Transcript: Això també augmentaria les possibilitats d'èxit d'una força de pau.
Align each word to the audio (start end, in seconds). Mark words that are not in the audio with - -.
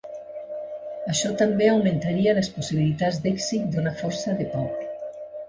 Això 1.11 1.29
també 1.41 1.67
augmentaria 1.73 2.33
les 2.39 2.49
possibilitats 2.57 3.21
d'èxit 3.27 3.69
d'una 3.77 3.95
força 4.03 4.37
de 4.43 4.51
pau. 4.57 4.69